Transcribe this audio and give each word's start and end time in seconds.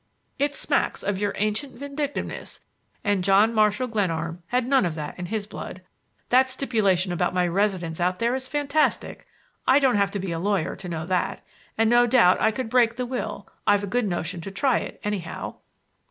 It 0.39 0.55
smacks 0.55 1.03
of 1.03 1.19
your 1.19 1.33
ancient 1.35 1.75
vindictiveness, 1.75 2.59
and 3.03 3.23
John 3.23 3.53
Marshall 3.53 3.85
Glenarm 3.87 4.41
had 4.47 4.65
none 4.65 4.83
of 4.83 4.95
that 4.95 5.13
in 5.19 5.27
his 5.27 5.45
blood. 5.45 5.83
That 6.29 6.49
stipulation 6.49 7.11
about 7.11 7.35
my 7.35 7.47
residence 7.47 7.99
out 7.99 8.17
there 8.17 8.33
is 8.33 8.47
fantastic. 8.47 9.27
I 9.67 9.77
don't 9.77 9.97
have 9.97 10.09
to 10.09 10.19
be 10.19 10.31
a 10.31 10.39
lawyer 10.39 10.75
to 10.75 10.89
know 10.89 11.05
that; 11.05 11.45
and 11.77 11.87
no 11.87 12.07
doubt 12.07 12.41
I 12.41 12.49
could 12.49 12.67
break 12.67 12.95
the 12.95 13.05
will; 13.05 13.47
I've 13.67 13.83
a 13.83 13.85
good 13.85 14.07
notion 14.07 14.41
to 14.41 14.49
try 14.49 14.79
it, 14.79 14.99
anyhow." 15.03 15.57